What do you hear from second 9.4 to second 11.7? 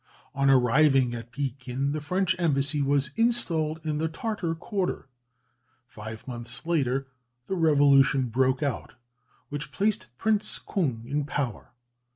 which placed Prince Kung in power.